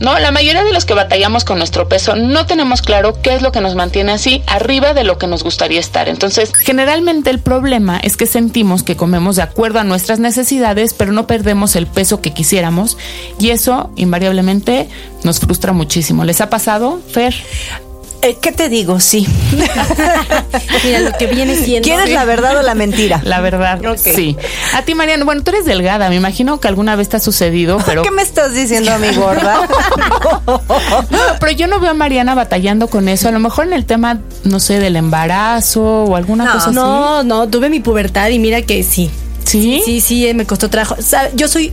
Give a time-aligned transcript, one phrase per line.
[0.00, 0.18] ¿No?
[0.18, 3.52] La mayoría de los que batallamos con nuestro peso no tenemos claro qué es lo
[3.52, 6.08] que nos mantiene así arriba de lo que nos gustaría estar.
[6.08, 11.12] Entonces, generalmente el problema es que sentimos que comemos de acuerdo a nuestras necesidades, pero
[11.12, 12.96] no perdemos el peso que quisiéramos
[13.38, 14.88] y eso invariablemente
[15.22, 16.24] nos frustra muchísimo.
[16.24, 17.34] ¿Les ha pasado, Fer?
[18.22, 19.00] Eh, ¿Qué te digo?
[19.00, 19.26] Sí.
[20.84, 21.86] Mira, lo que viene siendo.
[21.86, 23.20] ¿Quieres la verdad o la mentira?
[23.24, 24.36] La verdad, sí.
[24.74, 27.78] A ti, Mariana, bueno, tú eres delgada, me imagino que alguna vez te ha sucedido,
[27.86, 28.02] pero...
[28.02, 29.66] ¿Qué me estás diciendo a mi gorda?
[30.46, 33.28] no, pero yo no veo a Mariana batallando con eso.
[33.28, 36.74] A lo mejor en el tema, no sé, del embarazo o alguna cosa así.
[36.74, 39.10] No, no, tuve mi pubertad y mira que sí.
[39.44, 39.82] ¿Sí?
[39.84, 40.96] Sí, sí, me costó trabajo.
[41.34, 41.72] Yo soy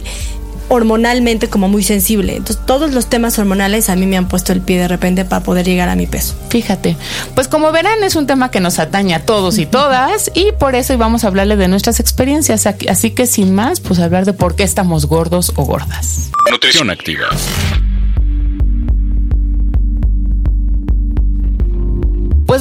[0.69, 2.35] hormonalmente como muy sensible.
[2.35, 5.43] Entonces todos los temas hormonales a mí me han puesto el pie de repente para
[5.43, 6.35] poder llegar a mi peso.
[6.49, 6.97] Fíjate,
[7.35, 10.75] pues como verán es un tema que nos atañe a todos y todas y por
[10.75, 12.67] eso íbamos a hablarle de nuestras experiencias.
[12.67, 16.31] Así que sin más, pues hablar de por qué estamos gordos o gordas.
[16.51, 17.27] Nutrición activa.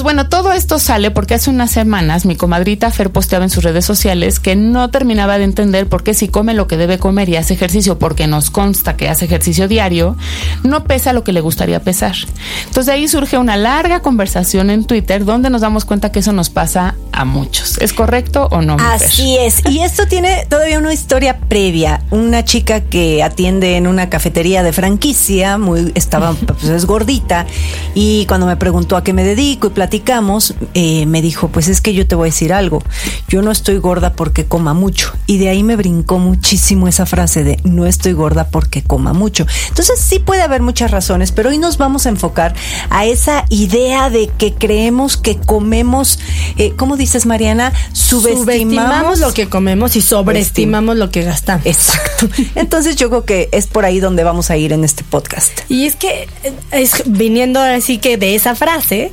[0.07, 3.83] Bueno, todo esto sale porque hace unas semanas mi comadrita Fer posteaba en sus redes
[3.83, 7.35] sociales que no terminaba de entender por qué si come lo que debe comer y
[7.35, 10.15] hace ejercicio porque nos consta que hace ejercicio diario,
[10.63, 12.15] no pesa lo que le gustaría pesar.
[12.59, 16.31] Entonces de ahí surge una larga conversación en Twitter donde nos damos cuenta que eso
[16.31, 17.77] nos pasa a muchos.
[17.79, 18.77] ¿Es correcto o no?
[18.79, 19.61] Así es.
[19.69, 22.01] Y esto tiene todavía una historia previa.
[22.11, 27.45] Una chica que atiende en una cafetería de franquicia, muy estaba pues es gordita
[27.93, 31.81] y cuando me preguntó a qué me dedico y platicamos, eh, me dijo, pues es
[31.81, 32.83] que yo te voy a decir algo,
[33.27, 35.11] yo no estoy gorda porque coma mucho.
[35.25, 39.47] Y de ahí me brincó muchísimo esa frase de no estoy gorda porque coma mucho.
[39.69, 42.53] Entonces sí puede haber muchas razones, pero hoy nos vamos a enfocar
[42.91, 46.19] a esa idea de que creemos que comemos,
[46.57, 47.73] eh, ¿cómo dices Mariana?
[47.91, 51.65] Subestimamos, lo que comemos y sobreestimamos lo que gastamos.
[51.65, 52.29] Exacto.
[52.55, 55.61] Entonces yo creo que es por ahí donde vamos a ir en este podcast.
[55.69, 59.11] Y es que eh, es viniendo así que de esa frase,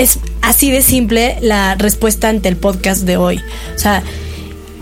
[0.00, 3.38] es así de simple la respuesta ante el podcast de hoy.
[3.74, 4.02] O sea,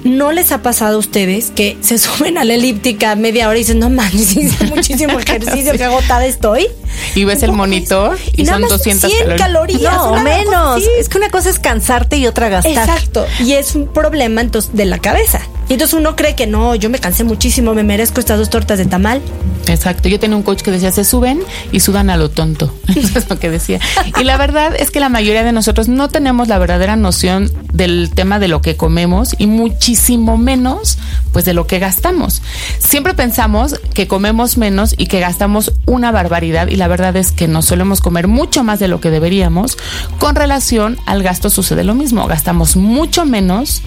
[0.04, 3.62] ¿no les ha pasado a ustedes que se suben a la elíptica media hora y
[3.62, 6.68] dicen, no mames, hice muchísimo ejercicio, qué agotada estoy?
[7.16, 9.92] Y ves el monitor y, son 200 100 calorías.
[9.92, 10.82] No, menos.
[10.98, 12.88] Es que una cosa es cansarte y otra gastar.
[12.88, 13.26] Exacto.
[13.40, 15.40] Y es un problema entonces de la cabeza.
[15.68, 18.78] Y entonces uno cree que no, yo me cansé muchísimo, me merezco estas dos tortas
[18.78, 19.20] de tamal.
[19.66, 20.08] Exacto.
[20.08, 21.40] Yo tenía un coach que decía, se suben
[21.72, 22.74] y sudan a lo tonto.
[22.88, 23.78] Eso es lo que decía.
[24.18, 28.10] Y la verdad es que la mayoría de nosotros no tenemos la verdadera noción del
[28.14, 30.98] tema de lo que comemos y muchísimo menos
[31.32, 32.40] pues de lo que gastamos.
[32.78, 37.46] Siempre pensamos que comemos menos y que gastamos una barbaridad y la verdad es que
[37.46, 39.76] nos solemos comer mucho más de lo que deberíamos.
[40.18, 42.26] Con relación al gasto sucede lo mismo.
[42.26, 43.82] Gastamos mucho menos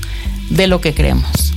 [0.50, 1.51] de lo que creemos.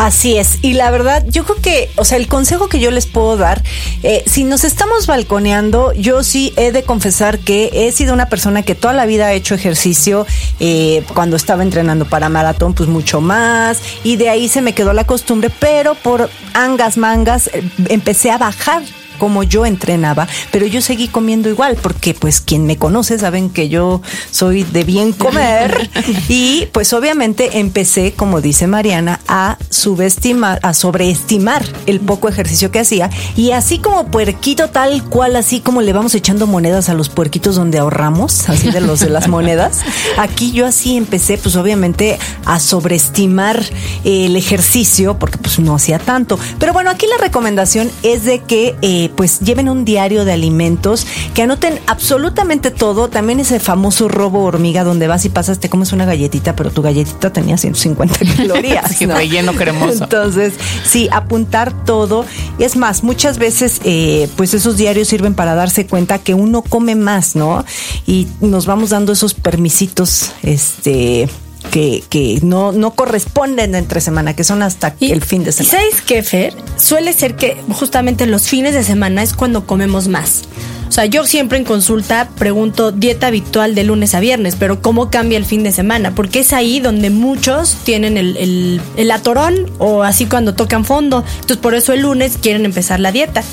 [0.00, 0.60] Así es.
[0.62, 3.62] Y la verdad, yo creo que, o sea, el consejo que yo les puedo dar,
[4.02, 8.62] eh, si nos estamos balconeando, yo sí he de confesar que he sido una persona
[8.62, 10.26] que toda la vida ha hecho ejercicio.
[10.58, 13.82] Eh, cuando estaba entrenando para maratón, pues mucho más.
[14.02, 18.38] Y de ahí se me quedó la costumbre, pero por angas mangas eh, empecé a
[18.38, 18.82] bajar
[19.20, 23.68] como yo entrenaba, pero yo seguí comiendo igual, porque pues quien me conoce saben que
[23.68, 24.00] yo
[24.30, 25.90] soy de bien comer.
[26.28, 32.80] Y pues obviamente empecé, como dice Mariana, a subestimar, a sobreestimar el poco ejercicio que
[32.80, 33.10] hacía.
[33.36, 37.56] Y así como puerquito tal cual, así como le vamos echando monedas a los puerquitos
[37.56, 39.80] donde ahorramos, así de los de las monedas,
[40.16, 43.62] aquí yo así empecé pues obviamente a sobreestimar
[44.04, 48.76] el ejercicio porque pues no hacía tanto, pero bueno, aquí la recomendación es de que
[48.80, 54.44] eh, pues lleven un diario de alimentos, que anoten absolutamente todo, también ese famoso robo
[54.44, 58.90] hormiga donde vas y pasas, te comes una galletita, pero tu galletita tenía 150 calorías.
[58.96, 60.04] sí, relleno cremoso.
[60.04, 60.54] Entonces,
[60.84, 62.24] sí, apuntar todo.
[62.58, 66.94] Es más, muchas veces, eh, pues esos diarios sirven para darse cuenta que uno come
[66.94, 67.64] más, ¿no?
[68.06, 71.28] Y nos vamos dando esos permisitos, este
[71.70, 75.68] que, que no, no corresponden entre semana, que son hasta el fin de semana.
[75.68, 76.54] ¿Y sabes qué, Fer?
[76.76, 80.42] Suele ser que justamente los fines de semana es cuando comemos más.
[80.90, 85.08] O sea, yo siempre en consulta pregunto dieta habitual de lunes a viernes, pero ¿cómo
[85.08, 86.16] cambia el fin de semana?
[86.16, 91.22] Porque es ahí donde muchos tienen el, el, el atorón o así cuando tocan fondo.
[91.34, 93.44] Entonces, por eso el lunes quieren empezar la dieta.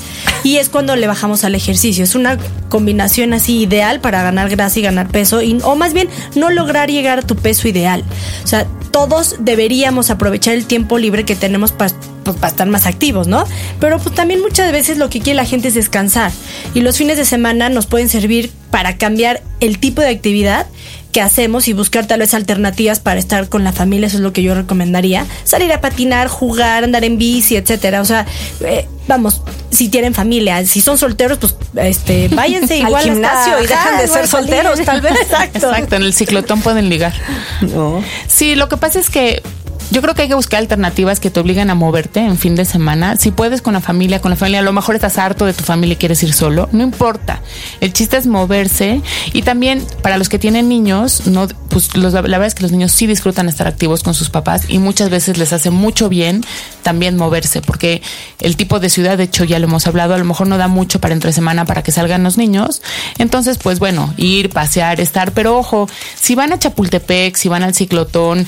[0.42, 2.02] Y es cuando le bajamos al ejercicio.
[2.02, 2.38] Es una
[2.68, 6.90] combinación así ideal para ganar grasa y ganar peso, y, o más bien no lograr
[6.90, 8.02] llegar a tu peso ideal.
[8.42, 11.94] O sea, todos deberíamos aprovechar el tiempo libre que tenemos para
[12.32, 13.44] pues, para estar más activos, ¿no?
[13.80, 16.32] Pero pues también muchas veces lo que quiere la gente es descansar
[16.74, 20.66] y los fines de semana nos pueden servir para cambiar el tipo de actividad
[21.12, 24.32] que hacemos y buscar tal vez alternativas para estar con la familia, eso es lo
[24.32, 25.26] que yo recomendaría.
[25.44, 28.02] Salir a patinar, jugar, andar en bici, etcétera.
[28.02, 28.26] O sea,
[28.60, 29.40] eh, vamos,
[29.70, 34.06] si tienen familia, si son solteros, pues este, váyanse igual al gimnasio y dejan de
[34.06, 35.12] ser solteros, tal vez.
[35.22, 35.58] Exacto.
[35.58, 37.14] Exacto, en el ciclotón pueden ligar.
[37.62, 38.04] No.
[38.26, 39.42] Sí, lo que pasa es que
[39.90, 42.64] yo creo que hay que buscar alternativas que te obliguen a moverte en fin de
[42.64, 43.16] semana.
[43.16, 45.64] Si puedes con la familia, con la familia, a lo mejor estás harto de tu
[45.64, 47.40] familia y quieres ir solo, no importa.
[47.80, 49.00] El chiste es moverse
[49.32, 52.92] y también para los que tienen niños, no, pues la verdad es que los niños
[52.92, 56.44] sí disfrutan estar activos con sus papás y muchas veces les hace mucho bien
[56.82, 58.02] también moverse, porque
[58.40, 60.68] el tipo de ciudad, de hecho ya lo hemos hablado, a lo mejor no da
[60.68, 62.82] mucho para entre semana para que salgan los niños.
[63.18, 67.74] Entonces, pues bueno, ir, pasear, estar, pero ojo, si van a Chapultepec, si van al
[67.74, 68.46] ciclotón,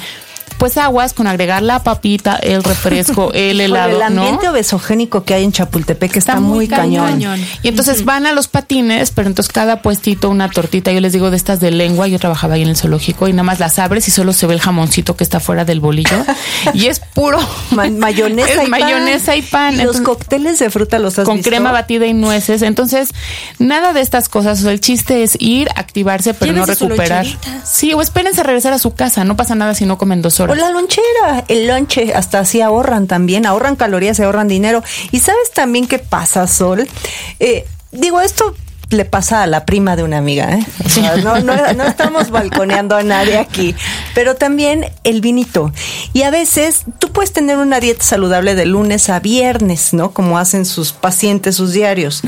[0.59, 3.97] pues aguas con agregar la papita, el refresco, el helado.
[3.97, 7.21] el ambiente obesogénico que hay en Chapultepec está, muy, cañón.
[7.63, 11.31] Y entonces van a los patines, pero entonces cada puestito una tortita, yo les digo
[11.31, 14.09] de estas de lengua, yo trabajaba ahí en el zoológico y nada más las abres
[14.09, 16.25] y solo se ve el jamoncito que está fuera del bolillo
[16.75, 17.39] y es puro
[17.71, 19.79] mayonesa, y mayonesa y pan.
[19.79, 22.63] los cócteles de fruta los has con crema batida y nueces.
[22.63, 23.11] Entonces,
[23.59, 27.27] nada de estas cosas, el chiste es ir, activarse, pero no recuperar.
[27.65, 30.40] Sí, o espérense a regresar a su casa, no pasa nada si no comen dos
[30.49, 34.83] O la lonchera, el lonche, hasta así ahorran también, ahorran calorías, ahorran dinero.
[35.11, 36.89] Y sabes también qué pasa, Sol.
[37.39, 38.55] Eh, digo, esto
[38.91, 40.67] le pasa a la prima de una amiga, ¿eh?
[41.23, 43.75] no, no, estamos balconeando a nadie aquí,
[44.15, 45.73] pero también el vinito.
[46.13, 50.11] Y a veces tú puedes tener una dieta saludable de lunes a viernes, ¿no?
[50.11, 52.23] Como hacen sus pacientes, sus diarios.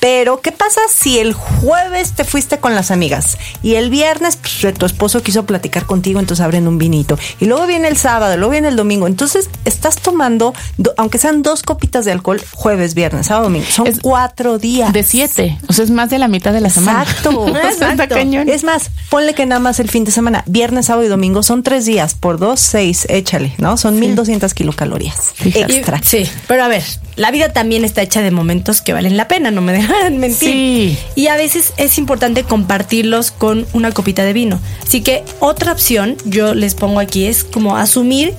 [0.00, 4.74] Pero, ¿qué pasa si el jueves te fuiste con las amigas y el viernes pues,
[4.74, 7.18] tu esposo quiso platicar contigo, entonces abren un vinito?
[7.38, 9.06] Y luego viene el sábado, luego viene el domingo.
[9.06, 10.54] Entonces estás tomando,
[10.96, 13.66] aunque sean dos copitas de alcohol, jueves, viernes, sábado, domingo.
[13.70, 14.92] Son cuatro días.
[14.92, 15.58] De siete.
[15.68, 17.02] O sea, es más de la mitad de la semana.
[17.02, 17.48] Exacto.
[17.64, 18.16] Exacto.
[18.16, 21.62] Es más, ponle que nada más el fin de semana, viernes, sábado y domingo, son
[21.62, 23.76] tres días por dos, seis, échale, ¿no?
[23.76, 26.00] Son mil 1200 kilocalorías extra.
[26.02, 26.82] sí, pero a ver,
[27.16, 30.38] la vida también está hecha de momentos que valen la pena, no me dejan mentir.
[30.38, 30.98] Sí.
[31.14, 34.60] Y a veces es importante compartirlos con una copita de vino.
[34.86, 38.34] Así que otra opción, yo les pongo aquí, es como asumir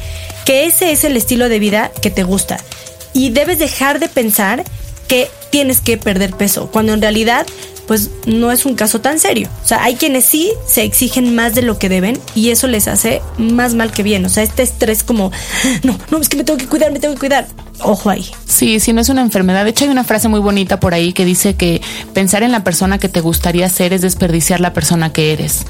[0.46, 2.58] que ese es el estilo de vida que te gusta.
[3.14, 4.64] Y debes dejar de pensar
[5.08, 7.46] que tienes que perder peso, cuando en realidad
[7.88, 9.50] pues no es un caso tan serio.
[9.64, 12.88] O sea, hay quienes sí se exigen más de lo que deben y eso les
[12.88, 14.24] hace más mal que bien.
[14.24, 15.32] O sea, este estrés como,
[15.84, 17.48] no, no, es que me tengo que cuidar, me tengo que cuidar
[17.84, 18.30] ojo ahí.
[18.46, 19.64] Sí, sí, no es una enfermedad.
[19.64, 21.82] De hecho, hay una frase muy bonita por ahí que dice que
[22.14, 25.66] pensar en la persona que te gustaría ser es desperdiciar la persona que eres.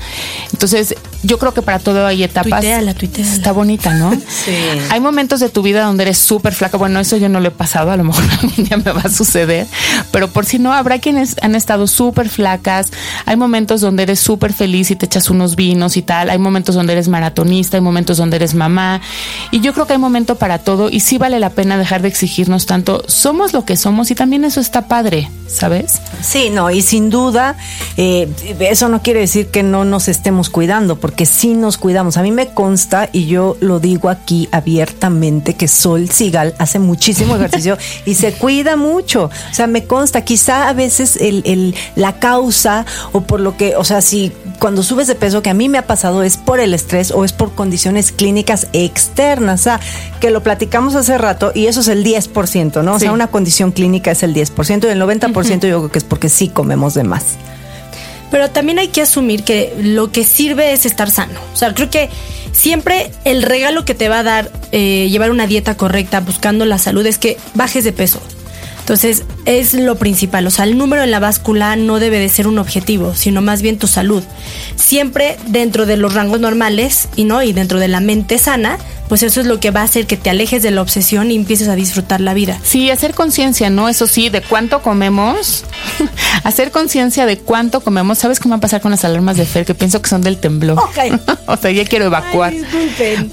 [0.51, 2.61] Entonces, yo creo que para todo hay etapas.
[2.61, 3.31] Tuiteala, tuiteala.
[3.31, 4.11] Está bonita, ¿no?
[4.41, 4.55] Sí.
[4.89, 6.77] Hay momentos de tu vida donde eres súper flaca.
[6.77, 9.09] Bueno, eso yo no lo he pasado, a lo mejor algún día me va a
[9.09, 9.67] suceder.
[10.11, 12.91] Pero por si no, habrá quienes han estado súper flacas.
[13.25, 16.29] Hay momentos donde eres súper feliz y te echas unos vinos y tal.
[16.29, 19.01] Hay momentos donde eres maratonista, hay momentos donde eres mamá.
[19.51, 22.09] Y yo creo que hay momento para todo y sí vale la pena dejar de
[22.09, 23.03] exigirnos tanto.
[23.07, 26.01] Somos lo que somos y también eso está padre, ¿sabes?
[26.21, 27.55] Sí, no, y sin duda,
[27.97, 28.29] eh,
[28.59, 32.17] eso no quiere decir que no nos estemos cuidando, porque sí nos cuidamos.
[32.17, 37.35] A mí me consta, y yo lo digo aquí abiertamente, que Sol Sigal hace muchísimo
[37.35, 39.25] ejercicio y se cuida mucho.
[39.25, 43.75] O sea, me consta, quizá a veces el, el, la causa o por lo que,
[43.75, 46.59] o sea, si cuando subes de peso, que a mí me ha pasado, es por
[46.59, 49.79] el estrés o es por condiciones clínicas externas, o sea,
[50.19, 52.95] que lo platicamos hace rato y eso es el 10%, ¿no?
[52.95, 56.03] O sea, una condición clínica es el 10% y el 90% yo creo que es
[56.03, 57.23] porque sí comemos de más.
[58.31, 61.39] Pero también hay que asumir que lo que sirve es estar sano.
[61.53, 62.09] O sea, creo que
[62.53, 66.77] siempre el regalo que te va a dar eh, llevar una dieta correcta buscando la
[66.77, 68.21] salud es que bajes de peso.
[68.79, 70.47] Entonces, es lo principal.
[70.47, 73.61] O sea, el número en la báscula no debe de ser un objetivo, sino más
[73.61, 74.23] bien tu salud.
[74.75, 78.77] Siempre dentro de los rangos normales y no, y dentro de la mente sana,
[79.11, 81.35] pues eso es lo que va a hacer que te alejes de la obsesión y
[81.35, 82.57] empieces a disfrutar la vida.
[82.63, 83.89] Sí, hacer conciencia, ¿no?
[83.89, 85.65] Eso sí, de cuánto comemos.
[86.45, 88.19] hacer conciencia de cuánto comemos.
[88.19, 89.65] ¿Sabes cómo va a pasar con las alarmas de Fer?
[89.65, 90.81] Que pienso que son del temblor.
[91.45, 92.53] o sea, ya quiero evacuar.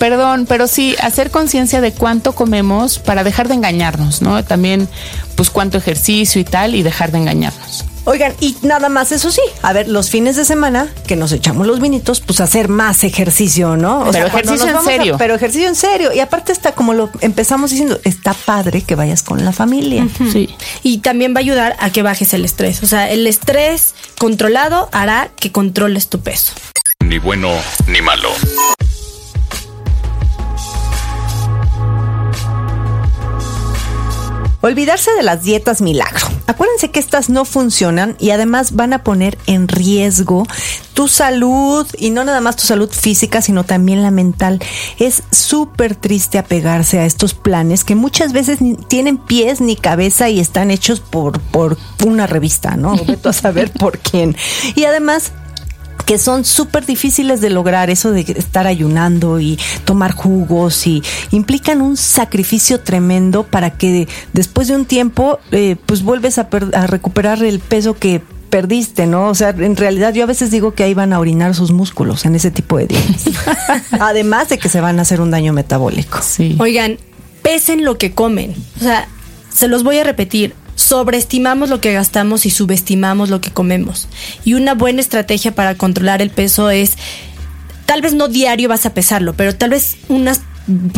[0.01, 4.43] Perdón, pero sí, hacer conciencia de cuánto comemos para dejar de engañarnos, ¿no?
[4.43, 4.89] También,
[5.37, 7.85] pues cuánto ejercicio y tal, y dejar de engañarnos.
[8.05, 11.67] Oigan, y nada más, eso sí, a ver, los fines de semana que nos echamos
[11.67, 14.01] los vinitos, pues hacer más ejercicio, ¿no?
[14.01, 15.17] O pero ejercicio en serio.
[15.19, 16.13] pero ejercicio en serio.
[16.15, 20.09] Y aparte está, como lo empezamos diciendo, está padre que vayas con la familia.
[20.33, 20.49] Sí.
[20.83, 22.83] Y también va a ayudar a que bajes el estrés.
[22.83, 26.55] O sea, el estrés controlado hará que controles tu peso.
[27.05, 27.51] Ni bueno
[27.89, 28.31] ni malo.
[34.61, 36.27] Olvidarse de las dietas milagro.
[36.49, 40.45] Acuérdense que estas no funcionan y además van a poner en riesgo
[40.95, 44.59] tu salud y no nada más tu salud física, sino también la mental.
[44.99, 50.41] Es súper triste apegarse a estos planes que muchas veces tienen pies ni cabeza y
[50.41, 52.97] están hechos por, por una revista, ¿no?
[53.07, 54.37] Vete a saber por quién.
[54.75, 55.33] Y además
[56.09, 61.83] que son súper difíciles de lograr, eso de estar ayunando y tomar jugos y implican
[61.83, 67.43] un sacrificio tremendo para que después de un tiempo eh, pues vuelves a, a recuperar
[67.43, 69.29] el peso que perdiste, ¿no?
[69.29, 72.25] O sea, en realidad yo a veces digo que ahí van a orinar sus músculos
[72.25, 73.25] en ese tipo de dietas.
[74.01, 76.21] Además de que se van a hacer un daño metabólico.
[76.23, 76.57] Sí.
[76.59, 76.97] Oigan,
[77.43, 78.55] pesen lo que comen.
[78.79, 79.07] O sea,
[79.53, 80.55] se los voy a repetir
[80.89, 84.09] sobreestimamos lo que gastamos y subestimamos lo que comemos.
[84.45, 86.95] Y una buena estrategia para controlar el peso es,
[87.85, 90.41] tal vez no diario vas a pesarlo, pero tal vez unas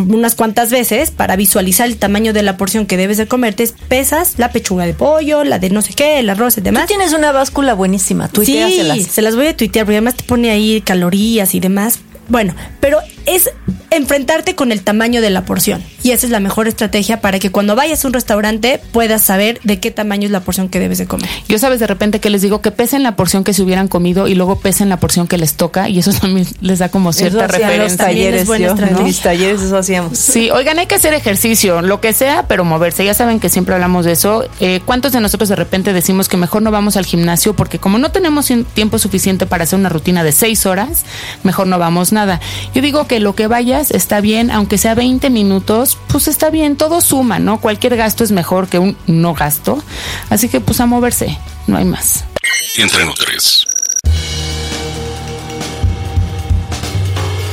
[0.08, 4.34] unas cuantas veces para visualizar el tamaño de la porción que debes de comerte, pesas
[4.36, 6.82] la pechuga de pollo, la de no sé qué, el arroz y demás.
[6.82, 10.50] Tú tienes una báscula buenísima, Sí, se las voy a tuitear porque además te pone
[10.50, 12.00] ahí calorías y demás.
[12.28, 13.50] Bueno, pero es
[13.90, 15.82] enfrentarte con el tamaño de la porción.
[16.02, 19.60] Y esa es la mejor estrategia para que cuando vayas a un restaurante puedas saber
[19.64, 21.28] de qué tamaño es la porción que debes de comer.
[21.48, 24.28] Yo sabes de repente que les digo que pesen la porción que se hubieran comido
[24.28, 27.46] y luego pesen la porción que les toca y eso también les da como cierta
[27.46, 27.82] referencia.
[27.82, 28.48] Los talleres,
[29.02, 30.18] Mis talleres eso hacíamos.
[30.18, 33.04] Sí, oigan, hay que hacer ejercicio, lo que sea, pero moverse.
[33.04, 34.44] Ya saben que siempre hablamos de eso.
[34.60, 37.98] Eh, ¿Cuántos de nosotros de repente decimos que mejor no vamos al gimnasio porque como
[37.98, 41.04] no tenemos tiempo suficiente para hacer una rutina de seis horas,
[41.42, 42.40] mejor no vamos nada?
[42.74, 43.46] Yo digo que lo que
[43.88, 47.60] está bien, aunque sea 20 minutos, pues está bien, todo suma, ¿no?
[47.60, 49.82] Cualquier gasto es mejor que un no gasto.
[50.28, 52.24] Así que pues a moverse, no hay más.
[52.76, 53.66] Entre tres.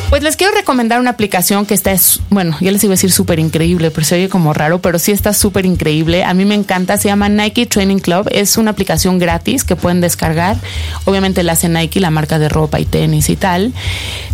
[0.10, 1.93] Pues les quiero recomendar una aplicación que está,
[2.29, 5.12] bueno, ya les iba a decir súper increíble, pero se oye como raro, pero sí
[5.12, 6.24] está súper increíble.
[6.24, 8.29] A mí me encanta, se llama Nike Training Club.
[8.31, 10.55] Es una aplicación gratis que pueden descargar.
[11.03, 13.74] Obviamente la hace Nike, la marca de ropa y tenis y tal.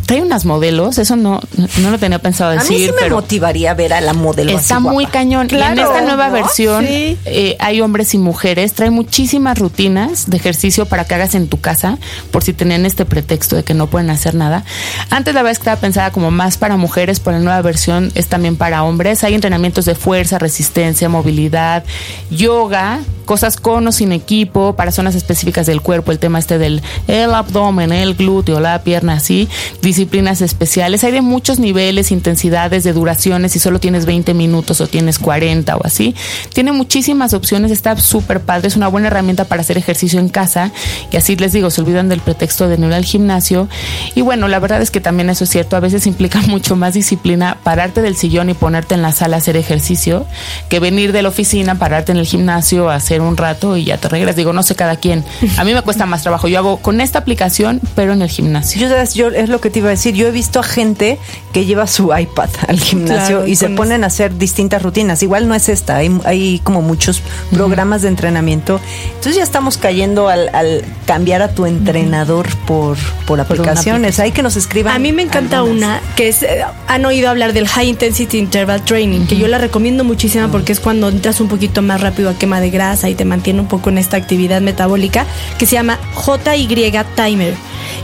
[0.06, 1.40] Trae unas modelos, eso no,
[1.78, 2.76] no lo tenía pensado decir.
[2.76, 4.52] A mí sí me motivaría ver a la modelo.
[4.52, 5.48] Está muy cañón.
[5.50, 8.74] y en esta nueva versión eh, hay hombres y mujeres.
[8.74, 11.98] Trae muchísimas rutinas de ejercicio para que hagas en tu casa,
[12.32, 14.64] por si tenían este pretexto de que no pueden hacer nada.
[15.10, 18.12] Antes la verdad es que estaba pensada como más para mujeres, pero la nueva versión
[18.16, 19.24] es también para hombres.
[19.24, 21.84] Hay entrenamientos de fuerza, resistencia, movilidad,
[22.30, 26.82] yoga, cosas con o sin equipo, para zonas específicas del cuerpo, el tema este del
[27.08, 29.48] el abdomen, el glúteo, la pierna, así
[29.82, 31.04] disciplinas especiales.
[31.04, 35.76] Hay de muchos niveles, intensidades, de duraciones, si solo tienes 20 minutos o tienes 40
[35.78, 36.16] o así.
[36.54, 40.72] Tiene muchísimas opciones, está súper padre, es una buena herramienta para hacer ejercicio en casa
[41.12, 43.68] y así les digo, se olvidan del pretexto de no ir al gimnasio.
[44.16, 46.94] Y bueno, la verdad es que también eso es cierto, a veces implica mucho más
[46.94, 50.26] disciplina pararte del sillón y ponerte en la sala a hacer ejercicio
[50.70, 54.10] que venir de la oficina, pararte en el gimnasio, hacer un rato y ya te
[54.10, 54.36] regresas.
[54.36, 55.24] Digo, no sé cada quien.
[55.58, 56.48] A mí me cuesta más trabajo.
[56.48, 58.88] Yo hago con esta aplicación, pero en el gimnasio.
[58.88, 61.20] Yo, yo es lo que te iba a decir, yo he visto a gente
[61.52, 65.22] que lleva su iPad al gimnasio y se ponen a hacer distintas rutinas.
[65.24, 68.80] Igual no es esta, hay, como muchos programas de entrenamiento.
[69.08, 74.20] Entonces ya estamos cayendo al, cambiar a tu entrenador por, por aplicaciones.
[74.20, 74.96] Hay que nos escriban.
[74.96, 78.84] A mí me encanta una que es, eh, han oído hablar del High Intensity Interval
[78.84, 82.34] Training, que yo la recomiendo muchísimo porque es cuando entras un poquito más rápido a
[82.34, 85.26] quema de grasa y te mantiene un poco en esta actividad metabólica,
[85.58, 87.54] que se llama JY Timer.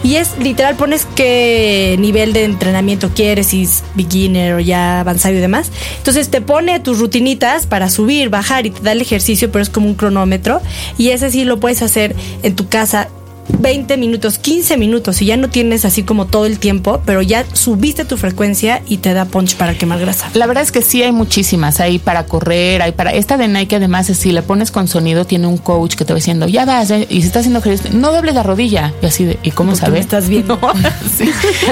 [0.03, 5.35] Y es literal, pones qué nivel de entrenamiento quieres, si es beginner o ya avanzado
[5.35, 5.71] y demás.
[5.97, 9.69] Entonces te pone tus rutinitas para subir, bajar y te da el ejercicio, pero es
[9.69, 10.61] como un cronómetro.
[10.97, 13.09] Y ese sí lo puedes hacer en tu casa
[13.57, 17.45] 20 minutos, 15 minutos y ya no tienes así como todo el tiempo, pero ya
[17.53, 20.29] subiste tu frecuencia y te da punch para quemar grasa.
[20.33, 23.75] La verdad es que sí hay muchísimas, hay para correr, hay para esta de Nike
[23.77, 26.91] además si le pones con sonido tiene un coach que te va diciendo, "Ya vas",
[26.91, 30.01] y si estás haciendo ejercicio, no dobles la rodilla y así de, ¿y cómo sabes?
[30.01, 30.59] Estás viendo.
[31.17, 31.29] Sí.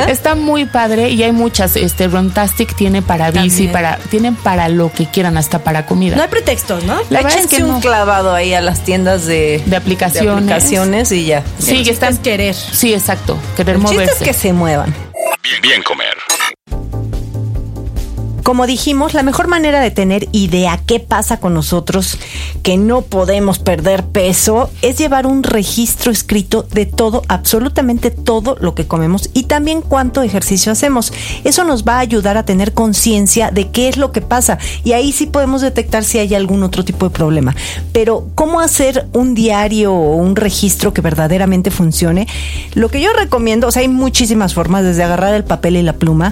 [0.10, 4.92] Está muy padre y hay muchas, este Runtastic tiene para bici, para tienen para lo
[4.92, 6.16] que quieran, hasta para comida.
[6.16, 6.96] No hay pretextos, ¿no?
[7.10, 7.80] La verdad es Échense que un no.
[7.80, 10.26] clavado ahí a las tiendas de, De aplicaciones.
[10.46, 11.44] de aplicaciones y ya.
[11.68, 12.56] Sí, que están es querer.
[12.56, 14.24] Sí, exacto, querer El chiste moverse.
[14.24, 14.94] es que se muevan.
[15.44, 16.16] Bien, bien comer.
[18.48, 22.18] Como dijimos, la mejor manera de tener idea qué pasa con nosotros,
[22.64, 28.74] que no podemos perder peso, es llevar un registro escrito de todo, absolutamente todo lo
[28.74, 31.12] que comemos y también cuánto ejercicio hacemos.
[31.44, 34.94] Eso nos va a ayudar a tener conciencia de qué es lo que pasa y
[34.94, 37.54] ahí sí podemos detectar si hay algún otro tipo de problema.
[37.92, 42.30] Pero, ¿cómo hacer un diario o un registro que verdaderamente funcione?
[42.76, 45.98] Lo que yo recomiendo, o sea, hay muchísimas formas, desde agarrar el papel y la
[45.98, 46.32] pluma,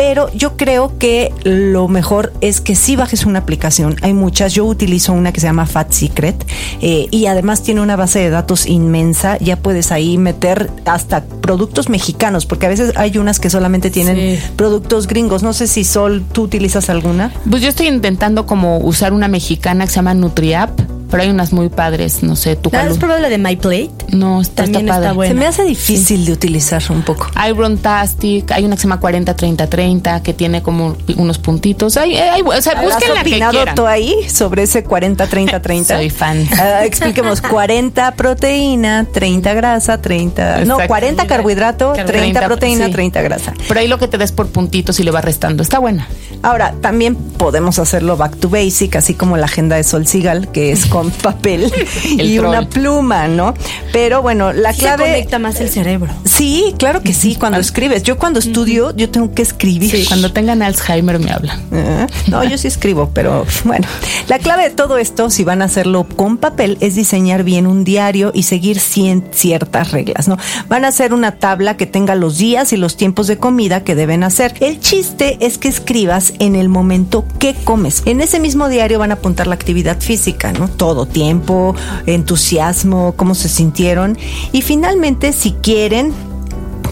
[0.00, 3.96] pero yo creo que lo mejor es que si bajes una aplicación.
[4.00, 4.54] Hay muchas.
[4.54, 6.42] Yo utilizo una que se llama Fat Secret
[6.80, 9.36] eh, y además tiene una base de datos inmensa.
[9.40, 14.16] Ya puedes ahí meter hasta productos mexicanos, porque a veces hay unas que solamente tienen
[14.38, 14.42] Sí.
[14.56, 15.42] productos gringos.
[15.42, 17.30] No sé si Sol, tú utilizas alguna.
[17.50, 20.80] Pues yo estoy intentando como usar una mexicana que se llama NutriApp,
[21.10, 23.90] pero hay unas muy padres, no sé, tu ¿Has probado la de My Plate?
[24.12, 25.14] No, está, También está está padre.
[25.16, 25.34] buena.
[25.34, 27.28] Se me hace difícil de utilizar un poco.
[27.34, 31.96] Hay Brontastic, hay una que se llama 40-30-30 que tiene como unos puntitos.
[31.96, 33.74] Hay, hay, o sea, ¿Has busquen la que quieran.
[33.74, 35.84] tú ahí sobre ese 40-30-30?
[35.96, 36.46] Soy fan.
[36.58, 40.64] Ah, expliquemos, 40 proteína, 30 grasa, 30...
[40.64, 40.88] No, Exacto.
[40.88, 42.92] 40 carbohidrato, 30 30, proteína, sí.
[42.92, 43.54] 30 grasa.
[43.68, 45.62] Pero ahí lo que te des por puntitos y le va restando.
[45.62, 46.06] Está buena.
[46.42, 50.72] Ahora, también podemos hacerlo back to basic, así como la agenda de Sol Sigal, que
[50.72, 51.72] es con papel
[52.18, 52.48] El y troll.
[52.50, 53.54] una pluma, ¿no?
[53.92, 55.04] Pero bueno, la Se clave...
[55.04, 56.12] conecta más el cerebro.
[56.26, 58.02] Sí, claro que sí, cuando escribes.
[58.02, 60.04] Yo cuando estudio, yo tengo que escribir.
[60.08, 61.60] Cuando tengan Alzheimer me hablan.
[61.72, 63.86] Ah, No, yo sí escribo, pero bueno.
[64.28, 67.84] La clave de todo esto, si van a hacerlo con papel, es diseñar bien un
[67.84, 70.36] diario y seguir cien- ciertas reglas, ¿no?
[70.68, 73.94] Van a hacer una tabla que tenga los días y los tiempos de comida que
[73.94, 74.54] deben hacer.
[74.60, 78.02] El chiste es que escribas en el momento que comes.
[78.06, 80.68] En ese mismo diario van a apuntar la actividad física, ¿no?
[80.68, 81.74] Todo tiempo,
[82.06, 84.18] entusiasmo, cómo se sintieron.
[84.52, 86.12] Y finalmente, si quieren,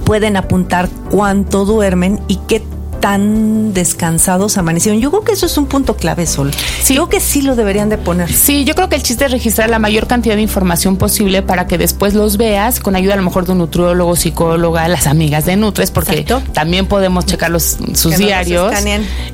[0.05, 2.63] pueden apuntar cuánto duermen y qué
[3.01, 5.01] tan descansados amanecieron.
[5.01, 6.53] Yo creo que eso es un punto clave, Sol.
[6.83, 6.95] Sí.
[6.95, 8.33] Yo creo que sí lo deberían de poner.
[8.33, 11.67] Sí, yo creo que el chiste es registrar la mayor cantidad de información posible para
[11.67, 15.47] que después los veas con ayuda a lo mejor de un nutriólogo, psicóloga, las amigas
[15.47, 16.53] de Nutres, porque Exacto.
[16.53, 18.73] también podemos checar los, sus diarios.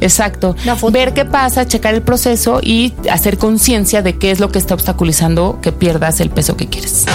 [0.01, 0.57] Exacto.
[0.91, 4.75] Ver qué pasa, checar el proceso y hacer conciencia de qué es lo que está
[4.75, 7.07] obstaculizando que pierdas el peso que quieres.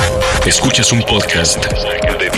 [0.46, 1.66] Escuchas un podcast.
[2.20, 2.29] De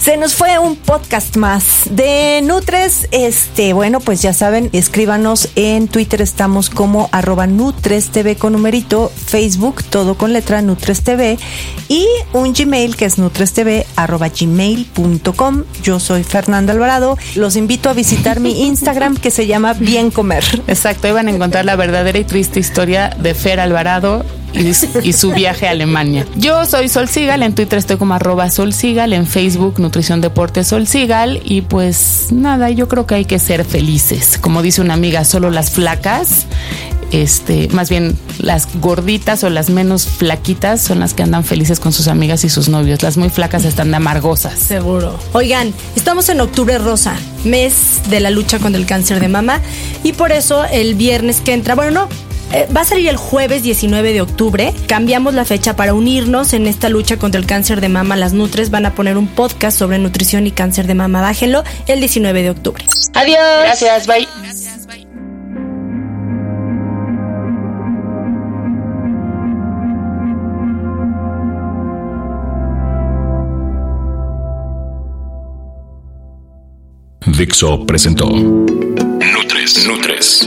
[0.00, 3.06] Se nos fue un podcast más de Nutres.
[3.10, 9.12] Este, bueno, pues ya saben, escríbanos en Twitter, estamos como arroba Nutres TV con numerito,
[9.14, 11.38] Facebook, todo con letra Nutres TV
[11.88, 15.64] y un Gmail que es nutrestv arroba gmail.com.
[15.82, 17.18] Yo soy Fernanda Alvarado.
[17.34, 20.44] Los invito a visitar mi Instagram que se llama Bien Comer.
[20.66, 25.32] Exacto, ahí van a encontrar la verdadera y triste historia de Fer Alvarado y, su
[25.32, 26.26] viaje a Alemania.
[26.36, 30.64] Yo soy Sol Sigal, en Twitter estoy como arroba Sol Sigal, en Facebook Nutrición Deporte
[30.64, 34.38] Sol Sigal y pues nada, yo creo que hay que ser felices.
[34.38, 36.46] Como dice una amiga, solo las flacas,
[37.12, 41.92] este, más bien las gorditas o las menos flaquitas son las que andan felices con
[41.92, 43.02] sus amigas y sus novios.
[43.02, 44.58] Las muy flacas están de amargosas.
[44.58, 45.18] Seguro.
[45.32, 49.60] Oigan, estamos en octubre rosa, mes de la lucha contra el cáncer de mama,
[50.04, 53.62] y por eso el viernes que entra, bueno, no, eh, va a salir el jueves
[53.62, 54.74] 19 de octubre.
[54.86, 58.16] Cambiamos la fecha para unirnos en esta lucha contra el cáncer de mama.
[58.16, 61.20] Las Nutres van a poner un podcast sobre nutrición y cáncer de mama.
[61.20, 62.84] Bájenlo el 19 de octubre.
[63.14, 63.38] Adiós.
[63.64, 64.26] Gracias, bye.
[77.40, 79.86] Dixo presentó Nutres.
[79.86, 80.46] Nutres.